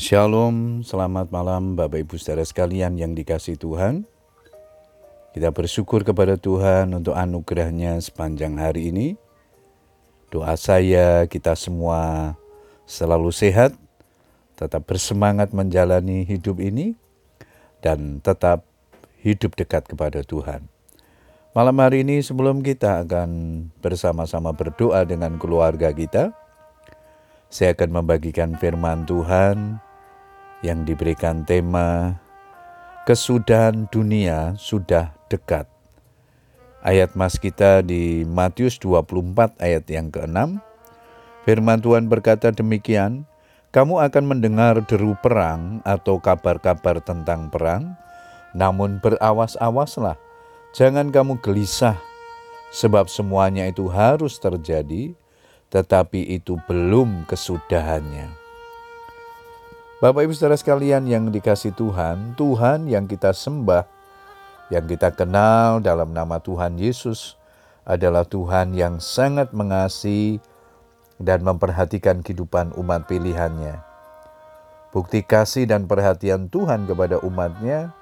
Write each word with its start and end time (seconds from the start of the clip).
Shalom, 0.00 0.80
selamat 0.80 1.28
malam 1.28 1.76
Bapak 1.76 2.00
Ibu 2.00 2.16
saudara 2.16 2.40
sekalian 2.40 2.96
yang 2.96 3.12
dikasih 3.12 3.60
Tuhan. 3.60 4.08
Kita 5.36 5.52
bersyukur 5.52 6.08
kepada 6.08 6.40
Tuhan 6.40 6.96
untuk 6.96 7.12
anugerahnya 7.12 8.00
sepanjang 8.00 8.56
hari 8.56 8.96
ini. 8.96 9.20
Doa 10.32 10.56
saya 10.56 11.28
kita 11.28 11.52
semua 11.52 12.32
selalu 12.88 13.28
sehat, 13.28 13.76
tetap 14.56 14.88
bersemangat 14.88 15.52
menjalani 15.52 16.24
hidup 16.24 16.64
ini, 16.64 16.96
dan 17.84 18.24
tetap 18.24 18.64
hidup 19.20 19.52
dekat 19.52 19.84
kepada 19.84 20.24
Tuhan. 20.24 20.64
Malam 21.52 21.76
hari 21.76 22.08
ini 22.08 22.24
sebelum 22.24 22.64
kita 22.64 23.04
akan 23.04 23.28
bersama-sama 23.84 24.56
berdoa 24.56 25.04
dengan 25.04 25.36
keluarga 25.36 25.92
kita, 25.92 26.32
saya 27.52 27.76
akan 27.76 28.00
membagikan 28.00 28.56
firman 28.56 29.04
Tuhan 29.04 29.89
yang 30.60 30.84
diberikan 30.84 31.44
tema 31.44 32.20
Kesudahan 33.08 33.88
dunia 33.88 34.54
sudah 34.60 35.16
dekat. 35.32 35.66
Ayat 36.84 37.16
mas 37.16 37.40
kita 37.40 37.80
di 37.80 38.22
Matius 38.28 38.76
24 38.76 39.56
ayat 39.56 39.88
yang 39.88 40.12
ke-6. 40.12 40.60
Firman 41.48 41.80
Tuhan 41.80 42.06
berkata 42.06 42.52
demikian, 42.52 43.24
kamu 43.72 44.04
akan 44.04 44.24
mendengar 44.30 44.78
deru 44.84 45.16
perang 45.18 45.80
atau 45.82 46.20
kabar-kabar 46.20 47.00
tentang 47.00 47.48
perang, 47.48 47.96
namun 48.54 49.00
berawas-awaslah, 49.00 50.20
jangan 50.76 51.08
kamu 51.08 51.40
gelisah, 51.40 51.98
sebab 52.70 53.08
semuanya 53.08 53.64
itu 53.66 53.88
harus 53.88 54.36
terjadi, 54.36 55.16
tetapi 55.72 56.36
itu 56.36 56.60
belum 56.68 57.26
kesudahannya. 57.26 58.39
Bapak 60.00 60.24
Ibu 60.24 60.32
Saudara 60.32 60.56
sekalian 60.56 61.04
yang 61.04 61.28
dikasih 61.28 61.76
Tuhan, 61.76 62.32
Tuhan 62.32 62.88
yang 62.88 63.04
kita 63.04 63.36
sembah, 63.36 63.84
yang 64.72 64.88
kita 64.88 65.12
kenal 65.12 65.84
dalam 65.84 66.16
nama 66.16 66.40
Tuhan 66.40 66.80
Yesus 66.80 67.36
adalah 67.84 68.24
Tuhan 68.24 68.72
yang 68.72 68.96
sangat 68.96 69.52
mengasihi 69.52 70.40
dan 71.20 71.44
memperhatikan 71.44 72.24
kehidupan 72.24 72.72
umat 72.80 73.12
pilihannya. 73.12 73.76
Bukti 74.88 75.20
kasih 75.20 75.68
dan 75.68 75.84
perhatian 75.84 76.48
Tuhan 76.48 76.88
kepada 76.88 77.20
umatnya 77.20 77.92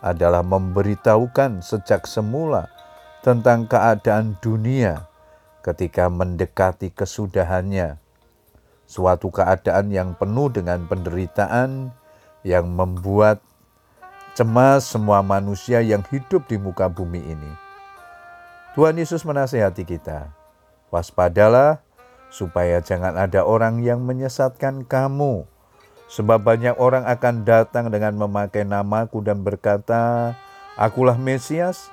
adalah 0.00 0.40
memberitahukan 0.40 1.60
sejak 1.60 2.08
semula 2.08 2.72
tentang 3.20 3.68
keadaan 3.68 4.40
dunia 4.40 5.12
ketika 5.60 6.08
mendekati 6.08 6.88
kesudahannya. 6.88 8.03
Suatu 8.84 9.32
keadaan 9.32 9.88
yang 9.88 10.12
penuh 10.14 10.52
dengan 10.52 10.84
penderitaan 10.84 11.88
yang 12.44 12.68
membuat 12.68 13.40
cemas 14.36 14.84
semua 14.84 15.24
manusia 15.24 15.80
yang 15.80 16.04
hidup 16.12 16.44
di 16.50 16.60
muka 16.60 16.90
bumi 16.92 17.22
ini. 17.22 17.52
Tuhan 18.74 18.98
Yesus 18.98 19.22
menasehati 19.22 19.86
kita, 19.86 20.34
waspadalah 20.90 21.80
supaya 22.34 22.82
jangan 22.82 23.14
ada 23.14 23.46
orang 23.46 23.80
yang 23.80 24.02
menyesatkan 24.02 24.82
kamu. 24.84 25.46
Sebab 26.10 26.42
banyak 26.42 26.76
orang 26.76 27.06
akan 27.06 27.46
datang 27.46 27.88
dengan 27.88 28.18
memakai 28.18 28.66
namaku 28.66 29.22
dan 29.24 29.40
berkata, 29.40 30.34
Akulah 30.74 31.16
Mesias, 31.16 31.88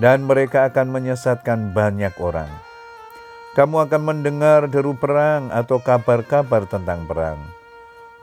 dan 0.00 0.24
mereka 0.24 0.66
akan 0.72 0.90
menyesatkan 0.90 1.70
banyak 1.76 2.16
orang. 2.18 2.50
Kamu 3.54 3.86
akan 3.86 4.02
mendengar 4.02 4.66
deru 4.66 4.98
perang 4.98 5.46
atau 5.54 5.78
kabar-kabar 5.78 6.66
tentang 6.66 7.06
perang. 7.06 7.38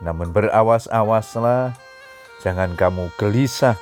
Namun 0.04 0.28
berawas-awaslah, 0.28 1.72
jangan 2.44 2.76
kamu 2.76 3.08
gelisah, 3.16 3.80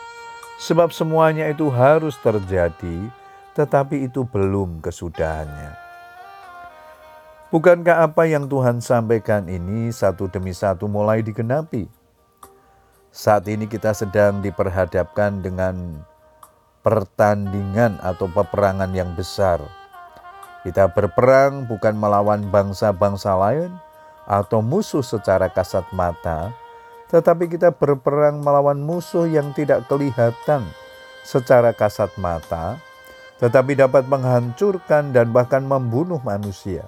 sebab 0.62 0.94
semuanya 0.94 1.50
itu 1.50 1.66
harus 1.66 2.15
terjadi, 2.22 3.10
tetapi 3.59 4.06
itu 4.06 4.22
belum 4.22 4.78
kesudahannya. 4.78 5.75
Bukankah 7.50 8.06
apa 8.06 8.31
yang 8.31 8.47
Tuhan 8.47 8.78
sampaikan 8.78 9.50
ini 9.50 9.91
satu 9.91 10.31
demi 10.31 10.55
satu 10.55 10.87
mulai 10.87 11.19
digenapi? 11.19 11.91
Saat 13.10 13.50
ini 13.50 13.66
kita 13.66 13.91
sedang 13.91 14.39
diperhadapkan 14.39 15.43
dengan 15.43 15.99
pertandingan 16.87 17.99
atau 18.06 18.31
peperangan 18.31 18.94
yang 18.94 19.19
besar 19.19 19.80
kita 20.60 20.93
berperang 20.93 21.65
bukan 21.65 21.97
melawan 21.97 22.44
bangsa-bangsa 22.53 23.32
lain 23.37 23.72
atau 24.28 24.60
musuh 24.60 25.00
secara 25.00 25.48
kasat 25.48 25.88
mata, 25.97 26.53
tetapi 27.09 27.48
kita 27.48 27.72
berperang 27.72 28.44
melawan 28.44 28.78
musuh 28.78 29.25
yang 29.25 29.50
tidak 29.56 29.88
kelihatan 29.88 30.62
secara 31.25 31.72
kasat 31.72 32.12
mata, 32.21 32.76
tetapi 33.41 33.72
dapat 33.72 34.04
menghancurkan 34.06 35.16
dan 35.16 35.32
bahkan 35.32 35.65
membunuh 35.65 36.21
manusia. 36.21 36.84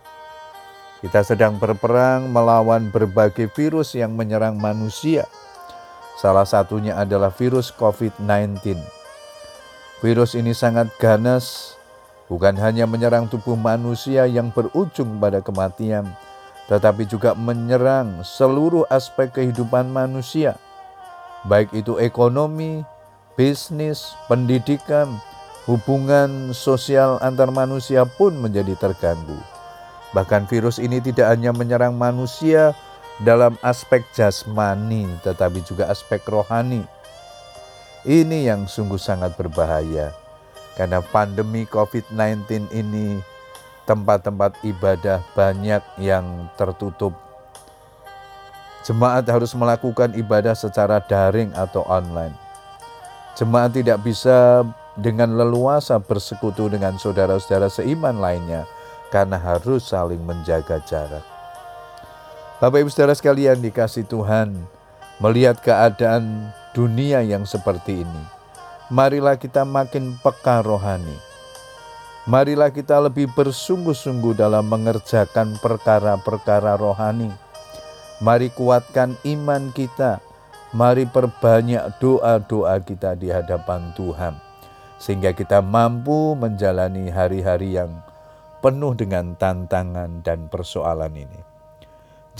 Kita 1.02 1.26
sedang 1.26 1.58
berperang 1.58 2.30
melawan 2.30 2.94
berbagai 2.94 3.50
virus 3.50 3.98
yang 3.98 4.14
menyerang 4.14 4.54
manusia. 4.54 5.26
Salah 6.14 6.46
satunya 6.46 6.94
adalah 6.94 7.34
virus 7.34 7.74
COVID-19. 7.74 8.78
Virus 9.98 10.38
ini 10.38 10.54
sangat 10.54 10.94
ganas 11.02 11.74
bukan 12.32 12.56
hanya 12.56 12.88
menyerang 12.88 13.28
tubuh 13.28 13.60
manusia 13.60 14.24
yang 14.24 14.48
berujung 14.48 15.20
pada 15.20 15.44
kematian, 15.44 16.08
tetapi 16.64 17.04
juga 17.04 17.36
menyerang 17.36 18.24
seluruh 18.24 18.88
aspek 18.88 19.28
kehidupan 19.36 19.92
manusia, 19.92 20.56
baik 21.44 21.68
itu 21.76 22.00
ekonomi, 22.00 22.88
bisnis, 23.36 24.16
pendidikan, 24.32 25.12
hubungan 25.68 26.56
sosial 26.56 27.20
antar 27.20 27.52
manusia 27.52 28.08
pun 28.08 28.32
menjadi 28.40 28.80
terganggu. 28.80 29.36
Bahkan 30.16 30.48
virus 30.48 30.80
ini 30.80 31.04
tidak 31.04 31.36
hanya 31.36 31.52
menyerang 31.52 32.00
manusia 32.00 32.72
dalam 33.20 33.60
aspek 33.60 34.08
jasmani, 34.16 35.04
tetapi 35.20 35.60
juga 35.68 35.92
aspek 35.92 36.24
rohani. 36.24 36.80
Ini 38.08 38.48
yang 38.48 38.64
sungguh 38.64 38.96
sangat 38.98 39.36
berbahaya 39.36 40.21
karena 40.78 41.04
pandemi 41.04 41.68
COVID-19 41.68 42.70
ini 42.72 43.20
tempat-tempat 43.84 44.56
ibadah 44.64 45.20
banyak 45.36 45.82
yang 45.98 46.48
tertutup. 46.56 47.12
Jemaat 48.82 49.30
harus 49.30 49.54
melakukan 49.54 50.14
ibadah 50.18 50.58
secara 50.58 50.98
daring 51.06 51.54
atau 51.54 51.86
online. 51.86 52.34
Jemaat 53.38 53.78
tidak 53.78 54.02
bisa 54.02 54.66
dengan 54.98 55.38
leluasa 55.38 55.96
bersekutu 56.02 56.68
dengan 56.68 56.98
saudara-saudara 56.98 57.70
seiman 57.72 58.18
lainnya 58.20 58.68
karena 59.08 59.38
harus 59.38 59.88
saling 59.88 60.20
menjaga 60.20 60.82
jarak. 60.84 61.24
Bapak 62.58 62.86
Ibu 62.86 62.90
Saudara 62.94 63.14
sekalian 63.16 63.58
dikasih 63.58 64.06
Tuhan, 64.06 64.54
melihat 65.18 65.58
keadaan 65.62 66.54
dunia 66.70 67.18
yang 67.22 67.42
seperti 67.42 68.06
ini, 68.06 68.22
marilah 68.88 69.38
kita 69.38 69.62
makin 69.62 70.16
peka 70.18 70.64
rohani. 70.64 71.14
Marilah 72.26 72.70
kita 72.70 73.02
lebih 73.02 73.30
bersungguh-sungguh 73.34 74.38
dalam 74.38 74.66
mengerjakan 74.70 75.58
perkara-perkara 75.58 76.78
rohani. 76.78 77.30
Mari 78.22 78.54
kuatkan 78.54 79.18
iman 79.26 79.74
kita. 79.74 80.22
Mari 80.72 81.04
perbanyak 81.04 82.00
doa-doa 82.00 82.80
kita 82.80 83.12
di 83.12 83.28
hadapan 83.28 83.92
Tuhan, 83.92 84.40
sehingga 84.96 85.36
kita 85.36 85.60
mampu 85.60 86.32
menjalani 86.32 87.12
hari-hari 87.12 87.76
yang 87.76 88.00
penuh 88.64 88.96
dengan 88.96 89.36
tantangan 89.36 90.24
dan 90.24 90.48
persoalan 90.48 91.12
ini. 91.12 91.40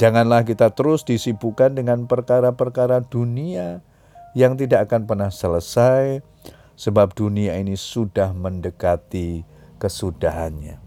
Janganlah 0.00 0.48
kita 0.48 0.72
terus 0.72 1.04
disibukkan 1.04 1.76
dengan 1.76 2.08
perkara-perkara 2.08 3.04
dunia 3.04 3.84
yang 4.32 4.56
tidak 4.56 4.88
akan 4.88 5.04
pernah 5.04 5.28
selesai, 5.28 6.24
sebab 6.82 7.14
dunia 7.14 7.54
ini 7.62 7.78
sudah 7.78 8.34
mendekati 8.34 9.46
kesudahannya. 9.78 10.82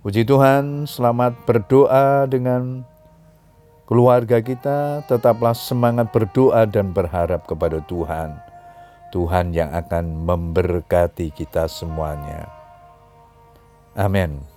Puji 0.00 0.24
Tuhan, 0.24 0.88
selamat 0.88 1.44
berdoa 1.44 2.24
dengan 2.24 2.80
keluarga 3.84 4.40
kita. 4.40 5.04
Tetaplah 5.04 5.52
semangat 5.52 6.08
berdoa 6.16 6.64
dan 6.64 6.96
berharap 6.96 7.44
kepada 7.44 7.84
Tuhan. 7.84 8.40
Tuhan 9.12 9.52
yang 9.52 9.68
akan 9.76 10.24
memberkati 10.24 11.28
kita 11.36 11.68
semuanya. 11.68 12.48
Amin. 13.92 14.51